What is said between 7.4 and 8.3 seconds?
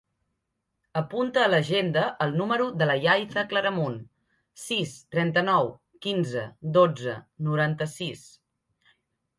noranta-sis.